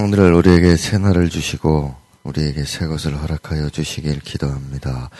[0.00, 5.10] 오늘 우리에게 새 날을 주시고 우리에게 새 것을 허락하여 주시길 기도합니다.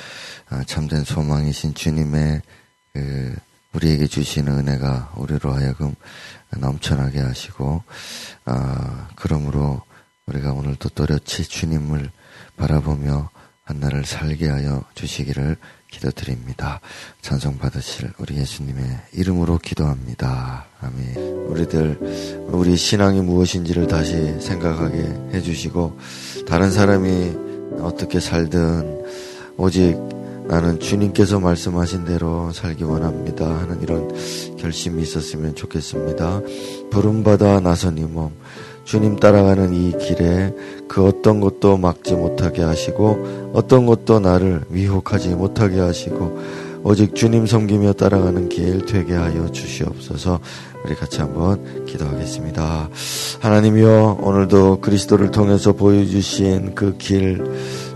[0.48, 2.40] 아, 참된 소망이신 주님의
[2.94, 3.34] 그
[3.74, 5.94] 우리에게 주시는 은혜가 우리로 하여금
[6.56, 7.82] 넘쳐나게 하시고
[8.46, 9.82] 아, 그러므로
[10.24, 12.10] 우리가 오늘도 또렷이 주님을
[12.56, 13.28] 바라보며
[13.64, 15.58] 한 날을 살게 하여 주시기를
[15.92, 16.80] 기도드립니다.
[17.20, 18.82] 찬송 받으실 우리 예수님의
[19.12, 20.66] 이름으로 기도합니다.
[20.80, 21.16] 아멘.
[21.46, 24.98] 우리들 우리 신앙이 무엇인지를 다시 생각하게
[25.34, 25.98] 해주시고
[26.48, 29.04] 다른 사람이 어떻게 살든
[29.56, 29.96] 오직
[30.48, 34.10] 나는 주님께서 말씀하신 대로 살기 원합니다 하는 이런
[34.56, 36.40] 결심이 있었으면 좋겠습니다.
[36.90, 38.32] 부름받아 나선 이 몸,
[38.92, 40.52] 주님 따라가는 이 길에
[40.86, 46.38] 그 어떤 것도 막지 못하게 하시고 어떤 것도 나를 위혹하지 못하게 하시고
[46.82, 50.40] 오직 주님 섬기며 따라가는 길 되게 하여 주시옵소서
[50.84, 52.90] 우리 같이 한번 기도하겠습니다.
[53.40, 57.42] 하나님이여 오늘도 그리스도를 통해서 보여주신 그 길,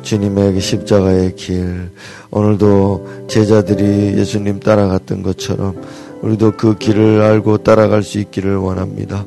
[0.00, 1.90] 주님의 십자가의 길,
[2.30, 5.78] 오늘도 제자들이 예수님 따라갔던 것처럼
[6.22, 9.26] 우리도 그 길을 알고 따라갈 수 있기를 원합니다.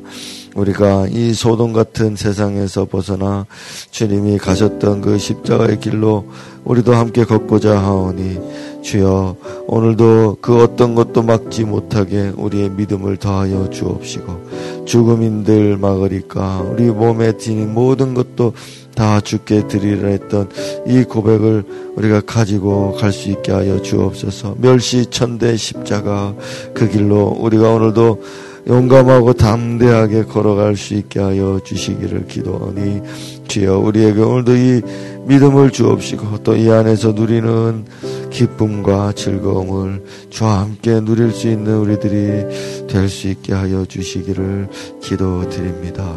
[0.54, 3.46] 우리가 이 소돔 같은 세상에서 벗어나
[3.90, 6.26] 주님이 가셨던 그 십자가의 길로
[6.64, 14.84] 우리도 함께 걷고자 하오니 주여 오늘도 그 어떤 것도 막지 못하게 우리의 믿음을 더하여 주옵시고
[14.86, 18.54] 죽음인들 막으리까 우리 몸에 지닌 모든 것도
[18.94, 20.48] 다 죽게 드리라 했던
[20.86, 21.64] 이 고백을
[21.96, 24.56] 우리가 가지고 갈 수 있게 하여 주옵소서.
[24.58, 26.34] 멸시 천대 십자가
[26.74, 28.22] 그 길로 우리가 오늘도
[28.66, 33.00] 용감하고 담대하게 걸어갈 수 있게 하여 주시기를 기도하니
[33.48, 34.82] 주여 우리에게 오늘도 이
[35.26, 37.84] 믿음을 주옵시고 또 이 안에서 누리는
[38.30, 44.68] 기쁨과 즐거움을 주와 함께 누릴 수 있는 우리들이 될 수 있게 하여 주시기를
[45.02, 46.16] 기도드립니다.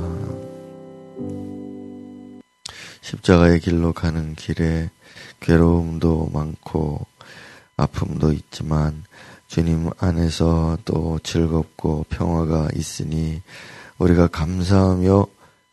[3.01, 4.89] 십자가의 길로 가는 길에
[5.39, 7.05] 괴로움도 많고
[7.77, 9.03] 아픔도 있지만
[9.47, 13.41] 주님 안에서 또 즐겁고 평화가 있으니
[13.97, 15.27] 우리가 감사하며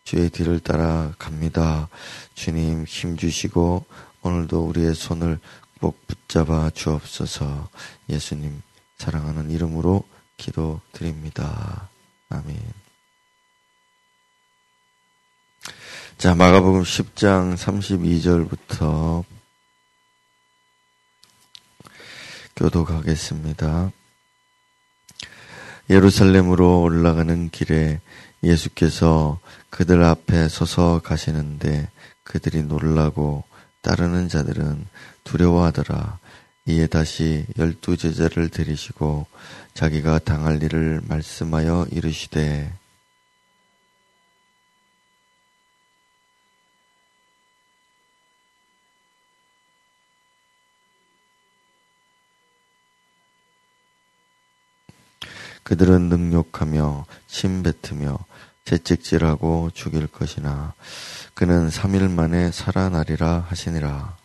[0.04, 1.88] 주의 뒤를 따라 갑니다.
[2.34, 3.84] 주님 힘 주시고
[4.22, 5.38] 오늘도 우리의 손을
[5.80, 7.68] 꼭 붙잡아 주옵소서
[8.08, 8.60] 예수님
[8.98, 10.04] 사랑하는 이름으로
[10.36, 11.88] 기도드립니다.
[12.28, 12.58] 아멘.
[16.18, 19.24] 자, 마가복음 10장 32절부터
[22.56, 23.92] 교독하겠습니다.
[25.88, 28.00] 예루살렘으로 올라가는 길에
[28.42, 29.38] 예수께서
[29.70, 31.88] 그들 앞에 서서 가시는데
[32.22, 33.44] 그들이 놀라고
[33.82, 34.86] 따르는 자들은
[35.24, 36.18] 두려워하더라.
[36.66, 39.26] 이에 다시 열두 제자를 데리시고
[39.74, 42.72] 자기가 당할 일을 말씀하여 이르시되
[55.70, 58.18] 그들은 능욕하며 침 뱉으며
[58.64, 60.74] 채찍질하고 죽일 것이나
[61.32, 64.16] 그는 3일 만에 살아나리라 하시니라.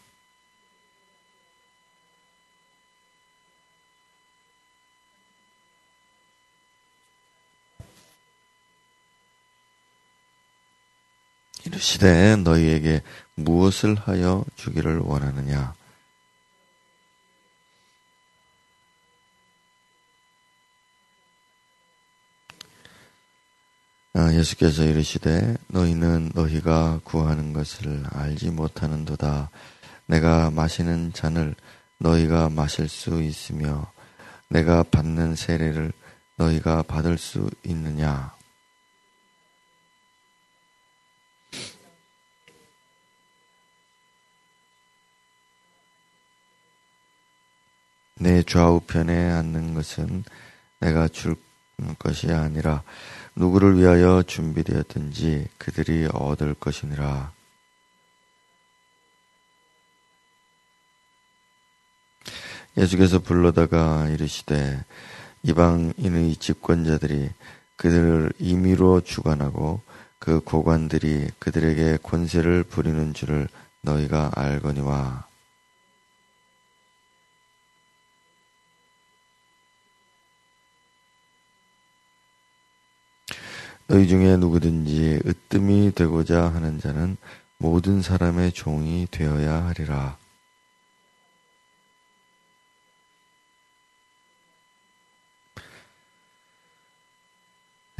[11.63, 13.03] 이르시되 너희에게
[13.35, 15.75] 무엇을 하여 주기를 원하느냐?
[24.15, 29.49] 예수께서 이르시되 너희는 너희가 구하는 것을 알지 못하는도다.
[30.05, 31.53] 내가 마시는 잔을
[31.97, 33.91] 너희가 마실 수 있으며
[34.47, 35.91] 내가 받는 세례를
[36.37, 38.33] 너희가 받을 수 있느냐?
[48.17, 50.23] 내 좌우편에 앉는 것은
[50.79, 51.35] 내가 줄
[51.99, 52.83] 것이 아니라
[53.35, 57.31] 누구를 위하여 준비되었든지 그들이 얻을 것이니라.
[62.77, 64.83] 예수께서 불러다가 이르시되
[65.43, 67.29] 이방인의 집권자들이
[67.78, 69.81] 그들을 임의로 주관하고
[70.19, 73.47] 그 고관들이 그들에게 권세를 부리는 줄을
[73.81, 75.25] 너희가 알거니와
[83.87, 87.17] 너희 중에 누구든지 으뜸이 되고자 하는 자는
[87.58, 90.17] 모든 사람의 종이 되어야 하리라.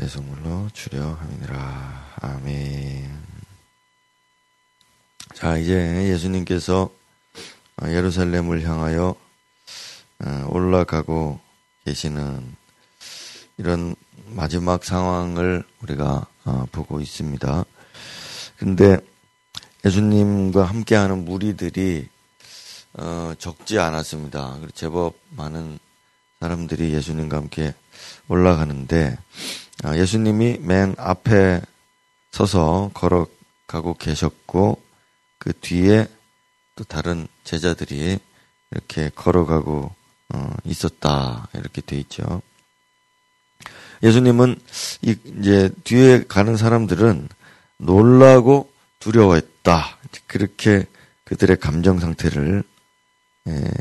[0.02, 2.16] 예성물로 주려 함이니라.
[2.22, 3.24] 아멘.
[5.36, 6.90] 자, 이제 예수님께서
[7.84, 9.16] 예루살렘을 향하여
[10.20, 11.40] 어, 올라가고
[11.86, 12.56] 계시는
[13.58, 13.96] 이런
[14.28, 17.66] 마지막 상황을 우리가 어, 보고 있습니다.
[18.58, 18.98] 근데
[19.86, 22.08] 예수님과 함께하는 무리들이
[22.94, 24.58] 어, 적지 않았습니다.
[24.74, 25.80] 제법 많은
[26.40, 27.74] 사람들이 예수님과 함께
[28.28, 29.18] 올라가는데
[29.84, 31.62] 아, 예수님이 맨 앞에
[32.32, 34.82] 서서 걸어가고 계셨고
[35.38, 36.08] 그 뒤에
[36.76, 38.20] 또 다른 제자들이
[38.72, 39.94] 이렇게 걸어가고
[40.34, 42.42] 어, 있었다 이렇게 돼 있죠.
[44.06, 44.56] 예수님은
[45.02, 47.28] 이제 뒤에 가는 사람들은
[47.78, 49.98] 놀라고 두려워했다
[50.28, 50.86] 그렇게
[51.24, 52.64] 그들의 감정 상태를
[53.48, 53.72] 예,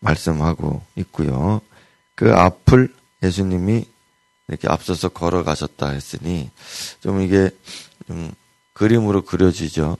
[0.00, 1.62] 말씀하고 있고요.
[2.14, 3.86] 그 앞을 예수님이
[4.48, 6.50] 이렇게 앞서서 걸어가셨다 했으니
[7.00, 7.50] 좀 이게
[8.06, 8.32] 좀
[8.74, 9.96] 그림으로 그려지죠.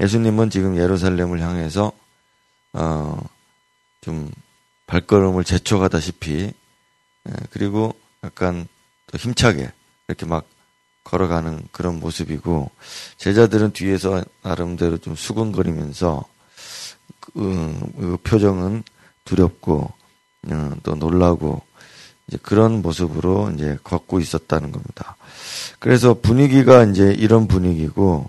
[0.00, 1.92] 예수님은 지금 예루살렘을 향해서
[2.72, 4.30] 어좀
[4.86, 6.52] 발걸음을 재촉하다시피
[7.50, 7.94] 그리고
[8.24, 8.68] 약간
[9.10, 9.70] 더 힘차게
[10.08, 10.46] 이렇게 막
[11.04, 12.70] 걸어가는 그런 모습이고
[13.16, 16.24] 제자들은 뒤에서 나름대로 좀 수근거리면서
[17.20, 18.82] 그, 그 표정은
[19.24, 19.92] 두렵고
[20.48, 21.62] 어, 또 놀라고
[22.28, 25.16] 이제 그런 모습으로 이제 걷고 있었다는 겁니다.
[25.78, 28.28] 그래서 분위기가 이제 이런 분위기고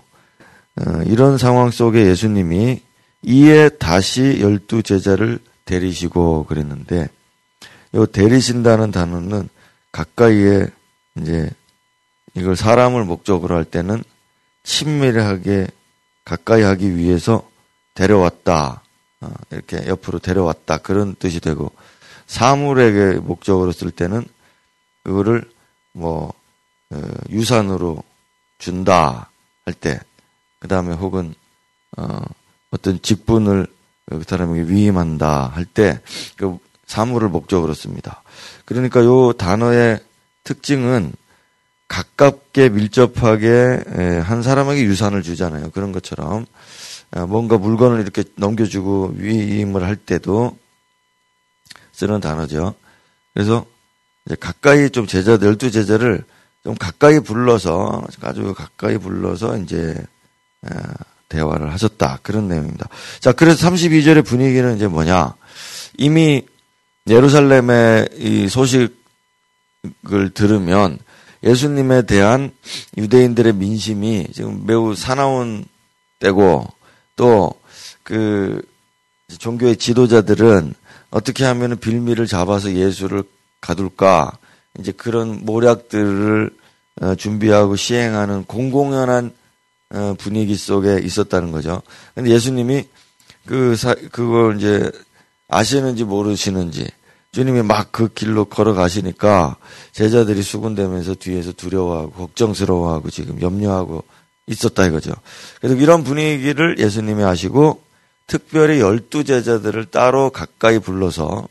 [0.76, 2.82] 어, 이런 상황 속에 예수님이
[3.22, 7.08] 이에 다시 열두 제자를 데리시고 그랬는데
[7.94, 9.48] 요 데리신다는 단어는
[9.92, 10.66] 가까이에
[11.16, 11.50] 이제
[12.34, 14.02] 이걸 사람을 목적으로 할 때는
[14.62, 15.66] 친밀하게
[16.24, 17.48] 가까이 하기 위해서
[17.94, 18.82] 데려왔다.
[19.20, 20.78] 어, 이렇게 옆으로 데려왔다.
[20.78, 21.72] 그런 뜻이 되고
[22.26, 24.24] 사물에게 목적으로 쓸 때는
[25.02, 25.50] 그거를
[25.92, 26.32] 뭐
[26.90, 28.02] 어, 유산으로
[28.58, 29.30] 준다
[29.64, 30.00] 할 때,
[30.58, 31.34] 그 다음에 혹은
[31.96, 32.20] 어,
[32.70, 33.66] 어떤 직분을
[34.06, 36.00] 그 사람에게 위임한다 할 때
[36.36, 38.22] 그 사물을 목적으로 씁니다.
[38.64, 40.00] 그러니까 요 단어의
[40.44, 41.12] 특징은
[41.88, 43.84] 가깝게 밀접하게
[44.22, 45.70] 한 사람에게 유산을 주잖아요.
[45.70, 46.46] 그런 것처럼
[47.10, 50.58] 어, 뭔가 물건을 이렇게 넘겨주고 위임을 할 때도
[51.92, 52.74] 쓰는 단어죠.
[53.32, 53.64] 그래서
[54.40, 56.24] 가까이 좀 제자 열두 제자를
[56.62, 59.96] 좀 가까이 불러서 아주 가까이 불러서 이제
[61.28, 62.88] 대화를 하셨다 그런 내용입니다.
[63.20, 65.34] 자 그래서 32절의 분위기는 이제 뭐냐
[65.96, 66.42] 이미
[67.08, 68.90] 예루살렘의 이 소식을
[70.34, 70.98] 들으면
[71.42, 72.50] 예수님에 대한
[72.96, 75.64] 유대인들의 민심이 지금 매우 사나운
[76.20, 76.66] 때고
[77.16, 77.58] 또
[78.08, 78.62] 그
[79.38, 80.72] 종교의 지도자들은
[81.10, 83.22] 어떻게 하면 빌미를 잡아서 예수를
[83.60, 84.32] 가둘까
[84.78, 86.50] 이제 그런 모략들을
[87.02, 89.34] 어, 준비하고 시행하는 공공연한
[89.90, 91.82] 어, 분위기 속에 있었다는 거죠.
[92.14, 92.88] 근데 예수님이
[93.44, 94.90] 그 사, 그걸 이제
[95.48, 96.88] 아시는지 모르시는지
[97.38, 99.58] 주님이 막 그 길로 걸어가시니까
[99.92, 104.02] 제자들이 수군대면서 뒤에서 두려워하고 걱정스러워하고 지금 염려하고
[104.48, 105.12] 있었다 이거죠.
[105.60, 107.80] 그래서 이런 분위기를 예수님이 아시고
[108.26, 111.46] 특별히 열두 제자들을 따로 가까이 불러서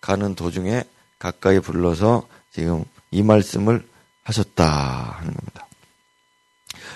[0.00, 0.84] 가는 도중에
[1.18, 3.86] 가까이 불러서 지금 이 말씀을
[4.22, 4.64] 하셨다
[5.18, 5.66] 하는 겁니다.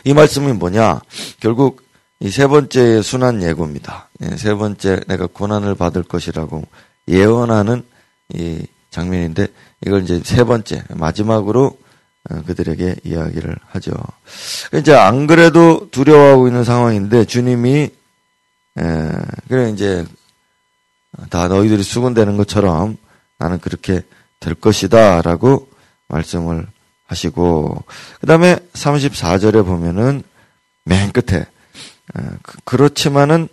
[0.05, 1.03] 이 말씀이 뭐냐?
[1.41, 1.83] 결국
[2.21, 4.09] 이 세 번째 순환 예고입니다.
[4.23, 6.65] 예, 세 번째 내가 고난을 받을 것이라고
[7.09, 7.85] 예언하는
[8.35, 9.49] 이 장면인데
[9.87, 11.79] 이걸 이제 세 번째 마지막으로
[12.29, 13.93] 어, 그들에게 이야기를 하죠.
[14.75, 17.91] 이제 안 그래도 두려워하고 있는 상황인데 주님이
[18.79, 19.13] 에,
[19.49, 20.05] 그래 이제
[21.31, 22.97] 다 너희들이 수군되는 것처럼
[23.39, 24.03] 나는 그렇게
[24.39, 25.69] 될 것이다라고
[26.09, 26.67] 말씀을
[27.07, 27.83] 하시고
[28.21, 30.23] 그다음에 34절에 보면은
[30.85, 31.47] 맨 끝에
[32.43, 33.49] 그, 그렇지만은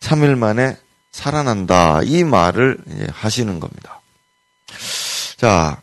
[0.00, 0.76] 3일 만에
[1.12, 2.78] 살아난다 이 말을
[3.12, 4.00] 하시는 겁니다.
[5.36, 5.80] 자,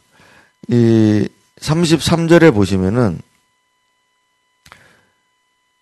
[0.68, 1.28] 이
[1.60, 3.20] 33절에 보시면은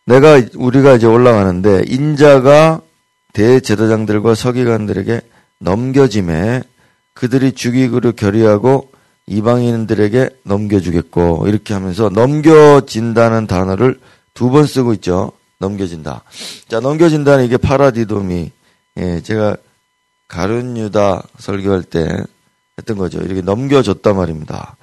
[0.06, 2.82] 내가 우리가 이제 올라가는데 인자가
[3.34, 5.22] 대제사장들과 서기관들에게
[5.60, 6.64] 넘겨짐에
[7.14, 8.92] 그들이 죽이기로 결의하고
[9.28, 14.00] 이방인들에게 넘겨주겠고 이렇게 하면서 넘겨진다는 단어를
[14.34, 15.34] 두 번 쓰고 있죠.
[15.60, 16.24] 넘겨진다.
[16.70, 18.52] 자, 넘겨진다는 이게 파라디도미.
[18.98, 19.58] 예, 제가
[20.28, 22.08] 가룟 유다 설교할 때
[22.80, 23.20] 했던 거죠.
[23.20, 24.76] 이렇게 넘겨줬단 말입니다.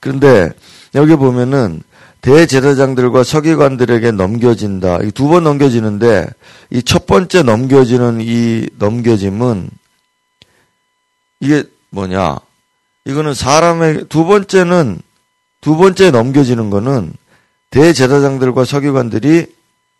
[0.00, 0.50] 그런데
[0.94, 1.82] 여기 보면은
[2.22, 4.98] 대제사장들과 서기관들에게 넘겨진다.
[5.14, 6.26] 두 번 넘겨지는데
[6.70, 9.70] 이 첫 번째 넘겨지는 이 넘겨짐은
[11.40, 12.36] 이게 뭐냐?
[13.06, 15.00] 이거는 사람의 두 번째는
[15.60, 17.12] 두 번째 넘겨지는 거는
[17.70, 19.46] 대제사장들과 서기관들이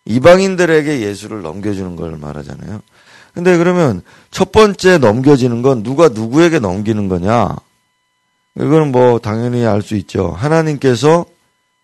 [0.04, 2.80] 이방인들에게 예수를 넘겨주는 걸 말하잖아요.
[3.34, 7.56] 근데 그러면 첫 번째 넘겨지는 건 누가 누구에게 넘기는 거냐?
[8.56, 10.30] 이거는 뭐 당연히 알 수 있죠.
[10.30, 11.24] 하나님께서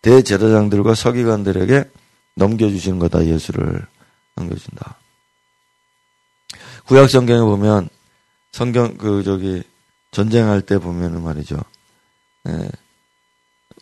[0.02, 1.84] 대제사장들과 서기관들에게
[2.34, 3.24] 넘겨주시는 거다.
[3.26, 3.86] 예수를
[4.34, 4.96] 넘겨준다.
[6.86, 7.88] 구약 성경에 보면
[8.52, 9.62] 성경 그 저기
[10.12, 11.56] 전쟁할 때 보면은 말이죠.
[12.48, 12.68] 예,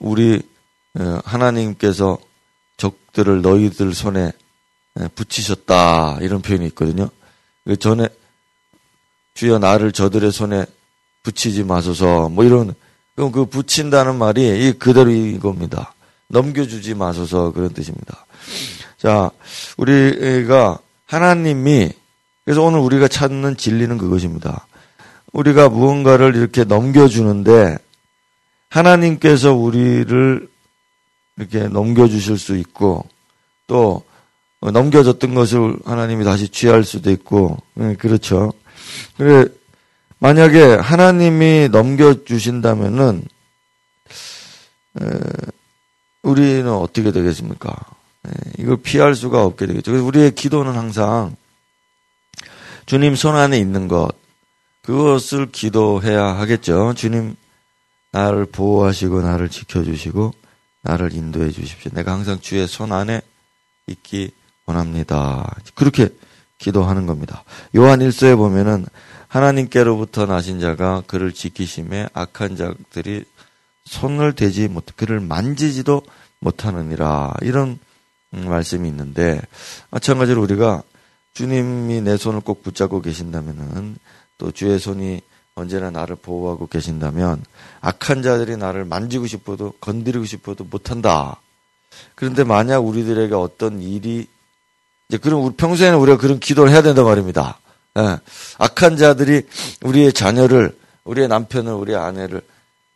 [0.00, 0.42] 우리
[0.98, 2.18] 예, 하나님께서
[2.76, 4.32] 적들을 너희들 손에
[5.00, 7.10] 예, 붙이셨다 이런 표현이 있거든요.
[7.64, 8.08] 그 전에
[9.34, 10.66] 주여 나를 저들의 손에
[11.22, 12.74] 붙이지 마소서 뭐 이런
[13.16, 15.94] 그럼 그 붙인다는 말이 이 그대로 이겁니다.
[16.28, 18.26] 넘겨주지 마소서 그런 뜻입니다.
[18.98, 19.30] 자
[19.76, 21.92] 우리가 하나님이
[22.44, 24.66] 그래서 오늘 우리가 찾는 진리는 그것입니다.
[25.32, 27.78] 우리가 무언가를 이렇게 넘겨주는데
[28.68, 30.48] 하나님께서 우리를
[31.36, 33.06] 이렇게 넘겨주실 수 있고
[33.66, 34.04] 또
[34.70, 38.52] 넘겨졌던 것을 하나님이 다시 취할 수도 있고 네, 그렇죠.
[39.16, 39.46] 그래
[40.18, 43.24] 만약에 하나님이 넘겨주신다면은
[46.22, 47.76] 우리는 어떻게 되겠습니까?
[48.22, 49.90] 네, 이걸 피할 수가 없게 되겠죠.
[49.90, 51.36] 그래서 우리의 기도는 항상
[52.86, 54.12] 주님 손 안에 있는 것
[54.82, 56.94] 그것을 기도해야 하겠죠.
[56.94, 57.36] 주님
[58.12, 60.32] 나를 보호하시고 나를 지켜주시고
[60.82, 61.90] 나를 인도해 주십시오.
[61.94, 63.20] 내가 항상 주의 손 안에
[63.88, 64.30] 있기
[64.66, 65.54] 원합니다.
[65.74, 66.08] 그렇게
[66.58, 67.44] 기도하는 겁니다.
[67.76, 68.86] 요한 1서에 보면은
[69.28, 73.24] 하나님께로부터 나신 자가 그를 지키심에 악한 자들이
[73.84, 76.02] 손을 대지 못, 그를 만지지도
[76.38, 77.34] 못하느니라.
[77.42, 77.78] 이런
[78.30, 79.40] 말씀이 있는데,
[79.90, 80.82] 마찬가지로 우리가
[81.34, 83.96] 주님이 내 손을 꼭 붙잡고 계신다면은
[84.38, 85.20] 또 주의 손이
[85.56, 87.44] 언제나 나를 보호하고 계신다면
[87.80, 91.40] 악한 자들이 나를 만지고 싶어도 건드리고 싶어도 못한다.
[92.14, 94.26] 그런데 만약 우리들에게 어떤 일이
[95.08, 97.58] 이제 그럼 우리 평소에는 우리가 그런 기도를 해야 된단 말입니다.
[97.98, 98.18] 예.
[98.58, 99.42] 악한 자들이
[99.82, 102.42] 우리의 자녀를 우리의 남편을 우리의 아내를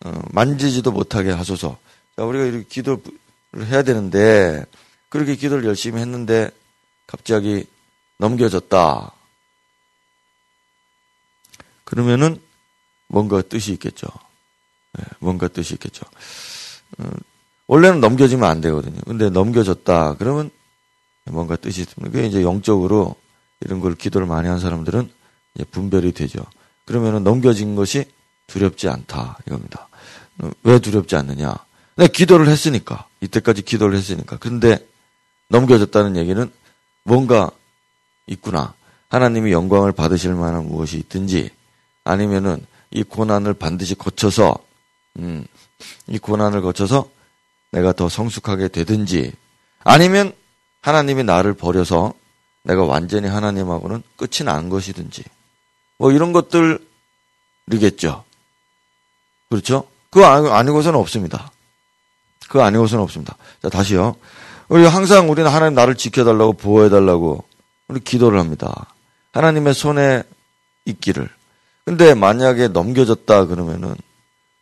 [0.05, 1.79] 어, 만지지도 못하게 하소서.
[2.17, 3.03] 자, 우리가 이렇게 기도를
[3.67, 4.65] 해야 되는데
[5.09, 6.51] 그렇게 기도를 열심히 했는데
[7.07, 7.67] 갑자기
[8.19, 9.13] 넘겨졌다.
[11.85, 12.41] 그러면은
[13.09, 14.07] 뭔가 뜻이 있겠죠.
[14.99, 16.05] 네, 뭔가 뜻이 있겠죠.
[16.99, 17.11] 어,
[17.67, 19.01] 원래는 넘겨지면 안 되거든요.
[19.07, 20.15] 근데 넘겨졌다.
[20.15, 20.51] 그러면
[21.31, 22.11] 뭔가 뜻이 있습니다.
[22.11, 23.17] 그게 이제 영적으로
[23.61, 25.11] 이런 걸 기도를 많이 한 사람들은
[25.71, 26.45] 분별이 되죠.
[26.85, 28.05] 그러면은 넘겨진 것이
[28.47, 29.39] 두렵지 않다.
[29.47, 29.89] 이겁니다.
[30.39, 31.55] 어, 왜 두렵지 않느냐?
[31.97, 33.07] 내가 기도를 했으니까.
[33.21, 34.37] 이때까지 기도를 했으니까.
[34.39, 34.79] 근데
[35.49, 36.51] 넘겨졌다는 얘기는
[37.05, 37.51] 뭔가
[38.27, 38.75] 있구나.
[39.09, 41.51] 하나님이 영광을 받으실 만한 무엇이 있든지
[42.05, 44.57] 아니면은 이 고난을 반드시 거쳐서
[45.19, 45.47] 음,
[46.07, 47.11] 이 고난을 거쳐서
[47.71, 49.33] 내가 더 성숙하게 되든지
[49.81, 50.33] 아니면
[50.81, 52.13] 하나님이 나를 버려서
[52.63, 55.25] 내가 완전히 하나님하고는 끝이 난 것이든지
[55.99, 58.25] 뭐 이런 것들이겠죠.
[59.49, 59.89] 그렇죠?
[60.11, 61.51] 그거 아니고서는 없습니다.
[62.49, 63.37] 그거 아니고서는 없습니다.
[63.63, 64.17] 자, 다시요.
[64.69, 67.45] 우리 항상 우리는 하나님 나를 지켜달라고 보호해달라고
[67.89, 68.87] 우리 기도를 합니다.
[69.33, 70.23] 하나님의 손에
[70.85, 71.29] 있기를.
[71.85, 73.95] 근데 만약에 넘겨졌다 그러면은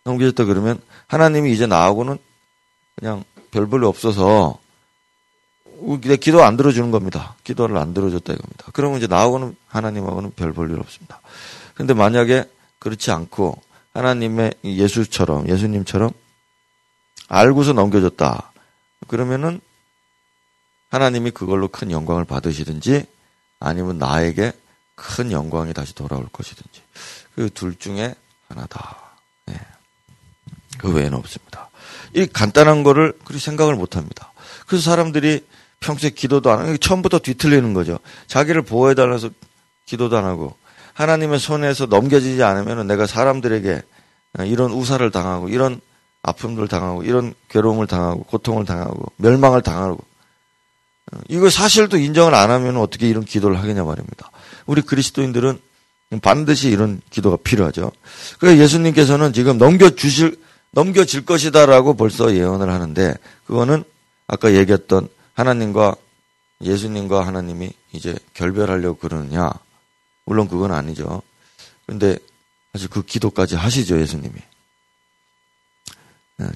[0.04, 2.18] 넘겨졌다 그러면 하나님이 이제 나하고는
[2.96, 4.58] 그냥 별 볼일 없어서
[6.02, 7.34] 내 기도 안 들어주는 겁니다.
[7.44, 8.66] 기도를 안 들어줬다 이겁니다.
[8.72, 11.20] 그러면 이제 나하고는 하나님하고는 별 볼 일 없습니다.
[11.74, 12.44] 근데 만약에
[12.78, 13.60] 그렇지 않고
[13.94, 16.10] 하나님의 예수처럼 예수님처럼
[17.28, 18.52] 알고서 넘겨줬다.
[19.08, 19.60] 그러면은
[20.90, 23.04] 하나님이 그걸로 큰 영광을 받으시든지
[23.60, 24.52] 아니면 나에게
[24.94, 26.82] 큰 영광이 다시 돌아올 것이든지
[27.34, 28.14] 그 둘 중에
[28.48, 28.96] 하나다.
[29.46, 29.60] 네.
[30.78, 31.68] 그 외에는 없습니다.
[32.14, 34.32] 이 간단한 거를 그리 생각을 못 합니다.
[34.66, 35.44] 그래서 사람들이
[35.80, 37.98] 평소에 기도도 안 하고 처음부터 뒤틀리는 거죠.
[38.26, 39.30] 자기를 보호해달라서
[39.84, 40.56] 기도도 안 하고
[40.94, 43.82] 하나님의 손에서 넘겨지지 않으면 내가 사람들에게
[44.46, 45.80] 이런 우사를 당하고 이런
[46.22, 49.98] 아픔을 당하고 이런 괴로움을 당하고 고통을 당하고 멸망을 당하고
[51.28, 54.30] 이거 사실도 인정을 안 하면 어떻게 이런 기도를 하겠냐 말입니다.
[54.66, 55.60] 우리 그리스도인들은
[56.22, 57.92] 반드시 이런 기도가 필요하죠.
[58.38, 60.38] 그래서 예수님께서는 지금 넘겨주실,
[60.72, 63.14] 넘겨질 것이다라고 벌써 예언을 하는데,
[63.46, 63.84] 그거는
[64.26, 65.94] 아까 얘기했던 하나님과
[66.62, 69.50] 예수님과 하나님이 이제 결별하려고 그러느냐?
[70.24, 71.22] 물론 그건 아니죠.
[71.86, 72.18] 근데
[72.72, 74.34] 사실 그 기도까지 하시죠, 예수님이.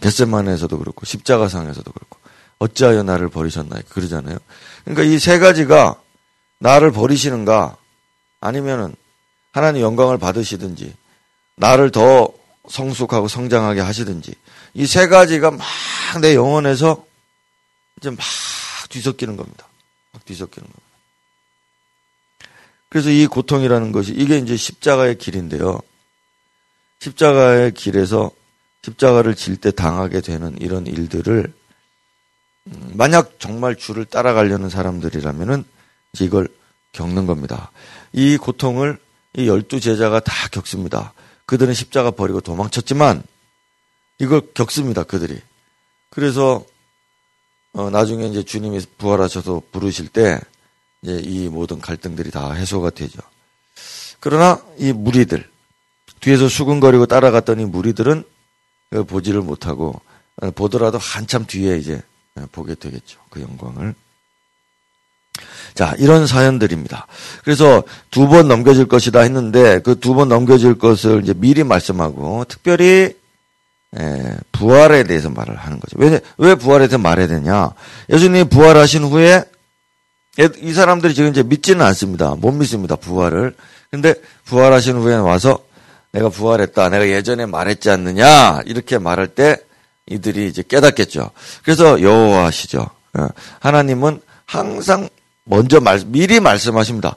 [0.01, 2.19] 겟세만에서도 그렇고, 십자가상에서도 그렇고.
[2.59, 3.81] 어찌하여 나를 버리셨나요?
[3.89, 4.37] 그러잖아요.
[4.85, 5.99] 그러니까 이 세 가지가
[6.59, 7.77] 나를 버리시는가
[8.41, 8.95] 아니면은
[9.53, 10.95] 하나님 영광을 받으시든지
[11.57, 12.29] 나를 더
[12.69, 14.35] 성숙하고 성장하게 하시든지
[14.75, 15.67] 이 세 가지가 막
[16.21, 17.07] 내 영혼에서
[17.97, 18.19] 이제 막
[18.91, 19.67] 뒤섞이는 겁니다.
[20.13, 20.83] 막 뒤섞이는 겁니다.
[22.91, 25.81] 그래서 이 고통이라는 것이 이게 이제 십자가의 길인데요.
[26.99, 28.31] 십자가의 길에서
[28.83, 31.53] 십자가를 질 때 당하게 되는 이런 일들을
[32.67, 35.65] 음, 만약 정말 주를 따라가려는 사람들이라면은
[36.21, 36.49] 이걸
[36.93, 37.71] 겪는 겁니다.
[38.13, 38.99] 이 고통을
[39.37, 41.13] 이 열두 제자가 다 겪습니다.
[41.47, 43.23] 그들은 십자가 버리고 도망쳤지만
[44.19, 45.05] 이걸 겪습니다.
[45.05, 45.41] 그들이.
[46.11, 46.65] 그래서
[47.73, 50.41] 어, 나중에 이제 주님이 부활하셔서 부르실 때
[51.03, 53.21] 이제 이 모든 갈등들이 다 해소가 되죠.
[54.19, 55.49] 그러나 이 무리들
[56.21, 58.25] 뒤에서 수근거리고 따라갔더니 무리들은
[59.07, 60.01] 보지를 못하고
[60.43, 62.03] 어, 보더라도 한참 뒤에 이제
[62.53, 63.19] 보게 되겠죠.
[63.31, 63.95] 그 영광을.
[65.75, 67.07] 자, 이런 사연들입니다.
[67.45, 73.15] 그래서 두 번 넘겨질 것이다 했는데 그 두 번 넘겨질 것을 이제 미리 말씀하고 특별히
[73.99, 75.97] 에, 부활에 대해서 말을 하는 거죠.
[75.97, 77.71] 왜, 왜 부활에 대해서 말해야 되냐?
[78.09, 79.45] 예수님이 부활하신 후에
[80.63, 82.35] 이 사람들이 지금 이제 믿지는 않습니다.
[82.37, 82.97] 못 믿습니다.
[82.97, 83.55] 부활을.
[83.91, 85.59] 근데 부활하신 후에 와서
[86.13, 86.89] 내가 부활했다.
[86.89, 88.61] 내가 예전에 말했지 않느냐.
[88.67, 89.57] 이렇게 말할 때
[90.07, 91.31] 이들이 이제 깨닫겠죠.
[91.65, 92.89] 그래서 여호와시죠.
[93.19, 93.29] 어,
[93.59, 95.09] 하나님은 항상
[95.45, 97.17] 먼저 말, 미리 말씀하십니다.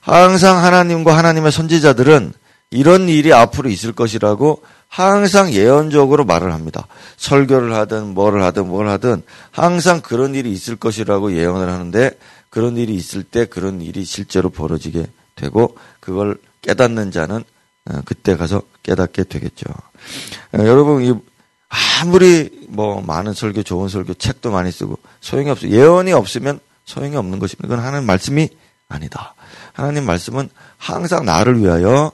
[0.00, 2.32] 항상 하나님과 하나님의 선지자들은
[2.70, 6.88] 이런 일이 앞으로 있을 것이라고 항상 예언적으로 말을 합니다.
[7.16, 12.18] 설교를 하든 뭐를 하든 뭘 하든 항상 그런 일이 있을 것이라고 예언을 하는데
[12.50, 15.06] 그런 일이 있을 때 그런 일이 실제로 벌어지게
[15.36, 17.44] 되고 그걸 깨닫는 자는
[17.88, 19.66] 어, 그때 가서 깨닫게 되겠죠.
[19.70, 21.22] 어, 여러분
[22.02, 27.38] 아무리 뭐 많은 설교 좋은 설교 책도 많이 쓰고 소용이 없어 예언이 없으면 소용이 없는
[27.38, 27.72] 것입니다.
[27.72, 28.48] 이건 하나님 말씀이
[28.88, 29.36] 아니다.
[29.72, 32.10] 하나님 말씀은 항상 나를 위하여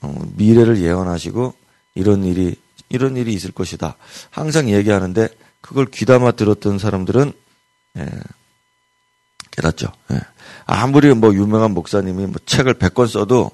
[0.00, 1.63] 어, 미래를 예언하시고
[1.94, 2.56] 이런 일이
[2.88, 3.96] 이런 일이 있을 것이다.
[4.30, 5.28] 항상 얘기하는데
[5.60, 7.32] 그걸 귀담아 들었던 사람들은
[7.98, 8.10] 예,
[9.50, 9.92] 깨닫죠.
[10.12, 10.20] 예.
[10.66, 13.50] 아무리 뭐 유명한 목사님이 뭐 책을 100권 써도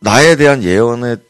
[0.00, 1.24] 나에 대한 예언을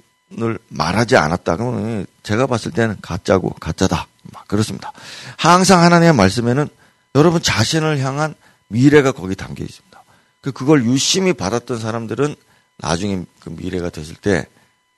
[0.68, 1.57] 말하지 않았다.
[1.57, 4.07] 그러면 제가 봤을 때는 가짜고 가짜다.
[4.33, 4.92] 막 그렇습니다.
[5.37, 6.68] 항상 하나님의 말씀에는
[7.14, 8.35] 여러분 자신을 향한
[8.68, 10.02] 미래가 거기 담겨 있습니다.
[10.40, 12.35] 그 그걸 유심히 받았던 사람들은
[12.78, 14.46] 나중에 그 미래가 됐을 때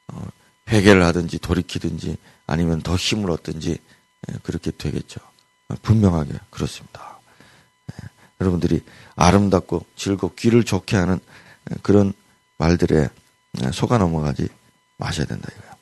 [0.09, 0.23] 어,
[0.71, 3.79] 회개를 하든지 돌이키든지 아니면 더 힘을 얻든지
[4.29, 5.21] 예, 그렇게 되겠죠.
[5.83, 7.19] 분명하게 그렇습니다.
[7.93, 8.09] 예,
[8.41, 8.83] 여러분들이
[9.17, 11.21] 아름답고 즐겁고 귀를 좋게 하는
[11.71, 12.13] 예, 그런
[12.59, 13.09] 말들에
[13.73, 14.49] 속아 넘어가지
[14.97, 15.75] 마셔야 된다 이거예요.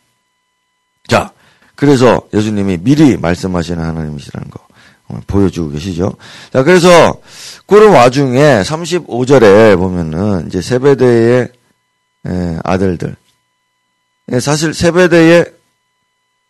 [1.09, 1.33] 자,
[1.75, 4.67] 그래서 예수님이 미리 말씀하시는 하나님이시라는 거
[5.27, 6.15] 보여주고 계시죠.
[6.53, 7.21] 자, 그래서
[7.67, 11.53] 그런 와중에 35절에 보면은 이제 세배대의
[12.65, 13.22] 아들들 예,
[14.41, 15.53] 사실 세배대의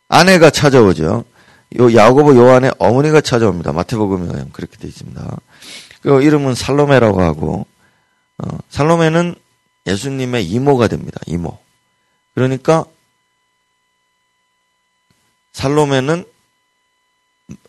[0.09, 1.25] 아내가 찾아오죠.
[1.79, 3.73] 요 야고보 요한의 어머니가 찾아옵니다.
[3.73, 5.39] 마태복음에 그렇게 되어 있습니다.
[6.03, 7.67] 그 이름은 살로메라고 하고
[8.39, 9.35] 어, 살로메는
[9.87, 11.19] 예수님의 이모가 됩니다.
[11.27, 11.59] 이모.
[12.35, 12.85] 그러니까
[15.53, 16.25] 살로메는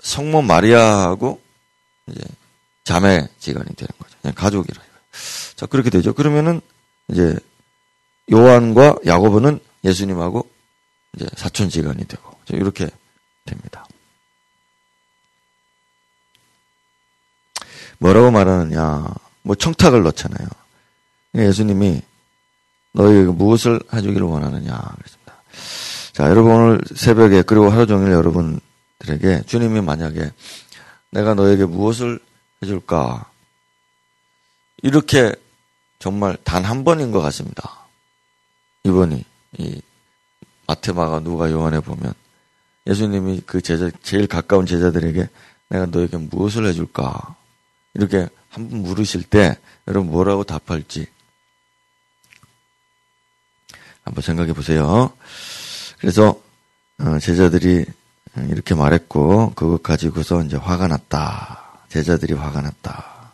[0.02, 1.42] 성모 마리아하고
[2.08, 2.22] 이제
[2.84, 4.18] 자매 지간이 되는 거죠.
[4.22, 4.82] 그냥 가족이라.
[5.56, 6.14] 자 그렇게 되죠.
[6.14, 6.62] 그러면은
[7.10, 7.38] 이제
[8.32, 10.50] 요한과 야고보는 예수님하고
[11.16, 12.90] 이제 사촌지간이 되고 이렇게
[13.46, 13.86] 됩니다.
[18.00, 19.14] 뭐라고 말하느냐?
[19.44, 20.48] 뭐 청탁을 넣잖아요.
[21.36, 22.02] 예수님이
[22.94, 25.34] 너희 무엇을 해주기를 원하느냐 그랬습니다.
[26.14, 30.32] 자, 여러분 오늘 새벽에 그리고 하루 종일 여러분들에게 주님이 만약에
[31.12, 32.20] 내가 너에게 무엇을
[32.62, 33.30] 해줄까
[34.82, 35.34] 이렇게
[36.00, 37.88] 정말 단 한 번인 것 같습니다.
[38.84, 39.24] 이번이
[39.58, 39.82] 이
[40.68, 42.14] 마테마가 누가 요한에 보면
[42.88, 45.30] 예수님이 그 제자 제일 가까운 제자들에게
[45.70, 47.36] 내가 너에게 무엇을 해줄까
[47.94, 51.08] 이렇게 한 번 물으실 때 여러분 뭐라고 답할지
[54.04, 55.12] 한번 생각해 보세요.
[55.98, 56.40] 그래서
[57.00, 57.86] 어, 제자들이
[58.50, 61.86] 이렇게 말했고 그것 가지고서 이제 화가 났다.
[61.90, 63.32] 제자들이 화가 났다.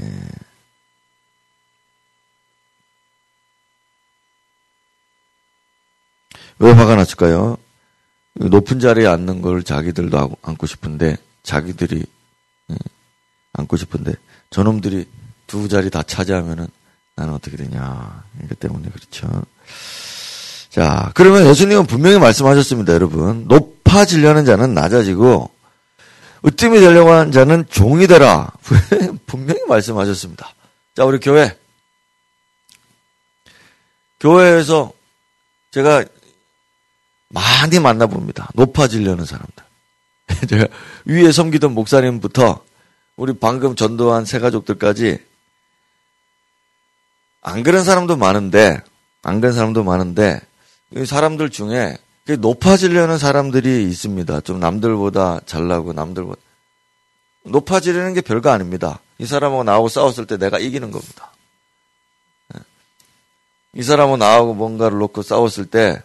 [0.00, 0.20] 예.
[6.58, 7.56] 왜 화가 났을까요?
[8.34, 12.04] 높은 자리에 앉는 걸 자기들도 앉고 싶은데 자기들이
[12.70, 12.76] 예,
[13.54, 14.14] 앉고 싶은데
[14.50, 15.06] 저놈들이
[15.46, 16.68] 두 자리 다 차지하면은
[17.16, 18.24] 나는 어떻게 되냐.
[18.44, 19.28] 이기 때문에 그렇죠.
[20.70, 23.46] 자, 그러면 예수님은 분명히 말씀하셨습니다, 여러분.
[23.48, 25.50] 높아지려는 자는 낮아지고
[26.46, 28.52] 으뜸이 되려고 하는 자는 종이 되라.
[29.26, 30.54] 분명히 말씀하셨습니다.
[30.94, 31.58] 자, 우리 교회.
[34.20, 34.92] 교회에서
[35.72, 36.04] 제가
[37.28, 38.50] 많이 만나봅니다.
[38.54, 39.64] 높아지려는 사람들.
[40.48, 40.66] 제가
[41.04, 42.64] 위에 섬기던 목사님부터
[43.16, 45.18] 우리 방금 전도한 새 가족들까지
[47.42, 48.80] 안 그런 사람도 많은데
[49.22, 50.40] 안 그런 사람도 많은데
[51.06, 51.96] 사람들 중에
[52.38, 54.40] 높아지려는 사람들이 있습니다.
[54.42, 56.40] 좀 남들보다 잘나고 남들보다
[57.44, 59.00] 높아지려는 게 별거 아닙니다.
[59.18, 61.32] 이 사람하고 나하고 싸웠을 때 내가 이기는 겁니다.
[62.54, 62.60] 예.
[63.74, 66.02] 이 사람하고 나하고 뭔가를 놓고 싸웠을 때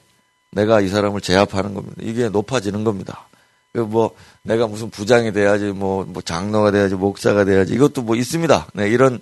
[0.54, 1.96] 내가 이 사람을 제압하는 겁니다.
[2.02, 3.28] 이게 높아지는 겁니다.
[3.74, 8.68] 뭐 내가 무슨 부장이 돼야지 뭐, 뭐 장로가 돼야지 목사가 돼야지 이것도 뭐 있습니다.
[8.76, 9.20] 네, 이런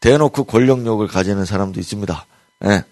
[0.00, 2.26] 대놓고 권력욕을 가지는 사람도 있습니다.
[2.60, 2.84] 네.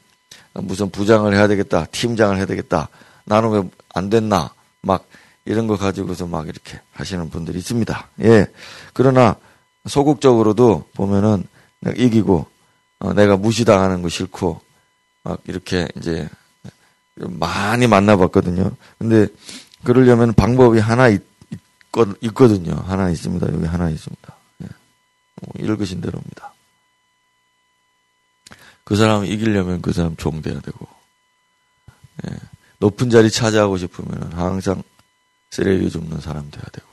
[0.54, 2.88] 무슨 부장을 해야 되겠다, 팀장을 해야 되겠다.
[3.24, 3.62] 나는 왜
[3.94, 4.52] 안 됐나?
[4.80, 5.06] 막
[5.44, 8.08] 이런 거 가지고서 막 이렇게 하시는 분들이 있습니다.
[8.22, 8.46] 예.
[8.92, 9.36] 그러나
[9.86, 11.44] 소극적으로도 보면은
[11.96, 12.46] 이기고
[13.00, 14.60] 어, 내가 무시당하는 거 싫고
[15.24, 16.28] 막 이렇게 이제
[17.14, 18.70] 많이 만나봤거든요.
[18.98, 19.26] 근데
[19.84, 21.22] 그러려면 방법이 하나 있,
[21.90, 22.06] 거
[22.48, 23.52] 든요 하나 있습니다.
[23.52, 24.36] 여기 하나 있습니다.
[24.62, 24.68] 예.
[25.58, 26.54] 읽으신 대로입니다.
[28.84, 30.88] 그 사람 이기려면 그 사람 종돼야 되고,
[32.26, 32.36] 예.
[32.78, 34.82] 높은 자리 차지하고 싶으면 항상
[35.50, 36.88] 쓰레기 줍는 사람 돼야 되고,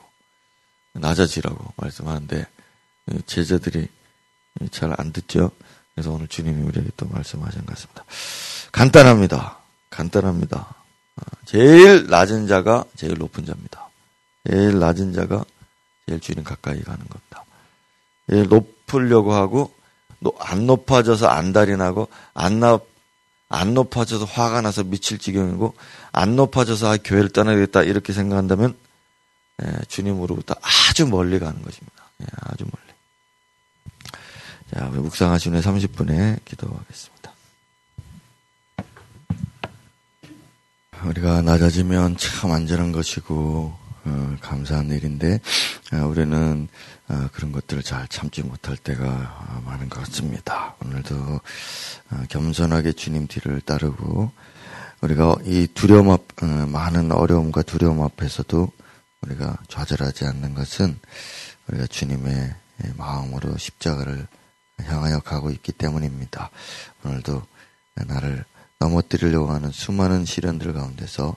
[0.93, 2.45] 낮아지라고 말씀하는데,
[3.25, 3.87] 제자들이
[4.71, 5.51] 잘 안 듣죠?
[5.93, 8.03] 그래서 오늘 주님이 우리에게 또 말씀하신 것 같습니다.
[8.71, 9.58] 간단합니다.
[9.89, 10.57] 간단합니다.
[10.57, 13.89] 어, 제일 낮은 자가 제일 높은 자입니다.
[14.47, 15.43] 제일 낮은 자가
[16.07, 17.43] 제일 주님 가까이 가는 겁니다.
[18.29, 19.73] 제일 높으려고 하고
[20.39, 22.79] 안 높아져서 안달이 나고 안, 나,
[23.47, 25.73] 안 높아져서 화가 나서 미칠 지경이고
[26.11, 28.75] 안 높아져서 아, 교회를 떠나야겠다 이렇게 생각한다면
[29.63, 32.03] 예, 주님으로부터 아주 멀리 가는 것입니다.
[32.21, 32.89] 예, 아주 멀리.
[34.73, 37.33] 자, 묵상하신 후에 30분에 기도하겠습니다.
[41.05, 43.73] 우리가 낮아지면 참 안전한 것이고
[44.05, 45.39] 어, 감사한 일인데
[45.93, 46.67] 어, 우리는
[47.07, 50.75] 어, 그런 것들을 잘 참지 못할 때가 많은 것 같습니다.
[50.83, 51.15] 오늘도
[52.11, 54.31] 어, 겸손하게 주님 뒤를 따르고
[55.01, 58.69] 우리가 이 두려움 앞 어, 많은 어려움과 두려움 앞에서도
[59.21, 60.97] 우리가 좌절하지 않는 것은
[61.67, 62.55] 우리가 주님의
[62.97, 64.27] 마음으로 십자가를
[64.81, 66.49] 향하여 가고 있기 때문입니다.
[67.03, 67.41] 오늘도
[68.07, 68.45] 나를
[68.79, 71.35] 넘어뜨리려고 하는 수많은 시련들 가운데서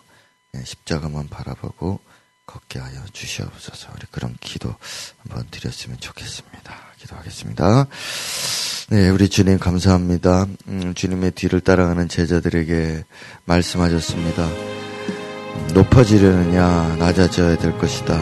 [0.65, 2.01] 십자가만 바라보고
[2.47, 3.89] 걷게 하여 주시옵소서.
[3.97, 4.75] 우리 그런 기도
[5.19, 6.75] 한번 드렸으면 좋겠습니다.
[6.99, 7.87] 기도하겠습니다.
[8.91, 10.47] 네, 우리 주님 감사합니다.
[10.69, 13.05] 음, 주님의 뒤를 따라가는 제자들에게
[13.45, 14.49] 말씀하셨습니다.
[15.75, 18.19] 높아지려느냐, 낮아져야 될 것이다.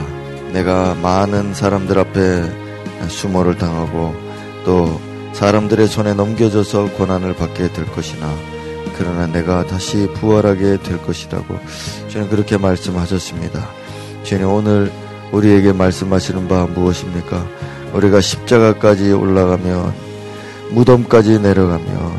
[0.52, 4.14] 내가 많은 사람들 앞에 수모를 당하고
[4.64, 5.00] 또
[5.34, 8.59] 사람들의 손에 넘겨져서 고난을 받게 될 것이나
[9.00, 11.58] 그러나 내가 다시 부활하게 될 것이라고
[12.10, 13.66] 저는 그렇게 말씀하셨습니다.
[14.24, 14.92] 주님 오늘
[15.32, 17.46] 우리에게 말씀하시는 바 무엇입니까?
[17.94, 19.94] 우리가 십자가까지 올라가면
[20.72, 22.12] 무덤까지 내려가면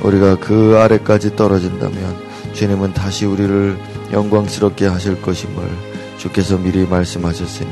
[0.00, 2.16] 우리가 그 아래까지 떨어진다면
[2.54, 3.76] 주님은 다시 우리를
[4.10, 5.62] 영광스럽게 하실 것임을
[6.16, 7.68] 주께서 미리 말씀하셨으니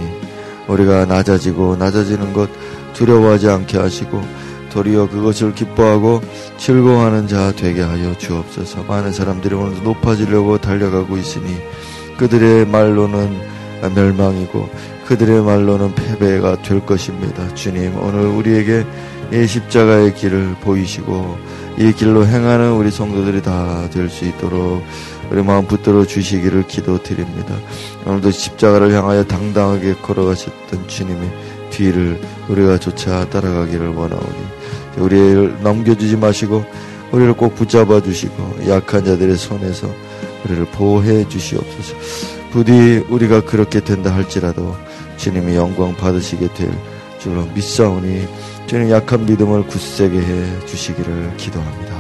[0.69, 2.51] 우리가 낮아지고 낮아지는 것
[2.93, 4.21] 두려워하지 않게 하시고
[4.69, 6.21] 도리어 그것을 기뻐하고
[6.59, 8.85] 즐거워하는 자 되게 하여 주옵소서.
[8.85, 11.57] 많은 사람들이 오늘 높아지려고 달려가고 있으니
[12.19, 13.39] 그들의 말로는
[13.95, 14.69] 멸망이고
[15.07, 17.55] 그들의 말로는 패배가 될 것입니다.
[17.55, 18.85] 주님, 오늘 우리에게
[19.33, 21.39] 이 십자가의 길을 보이시고
[21.79, 24.83] 이 길로 행하는 우리 성도들이 다 될 수 있도록
[25.31, 27.55] 우리 마음 붙들어 주시기를 기도드립니다.
[28.07, 31.29] 오늘도 십자가를 향하여 당당하게 걸어가셨던 주님의
[31.77, 34.47] 뒤를 우리가 조차 따라가기를 원하오니
[34.97, 36.65] 우리를 넘겨주지 마시고
[37.13, 39.89] 우리를 꼭 붙잡아 주시고 약한 자들의 손에서
[40.45, 41.95] 우리를 보호해 주시옵소서.
[42.51, 44.75] 부디 우리가 그렇게 된다 할지라도
[45.19, 46.71] 주님이 영광 받으시게 될
[47.19, 48.27] 줄로 믿사오니
[48.67, 51.96] 주님 약한 믿음을 굳세게 해 주시기를 기도합니다.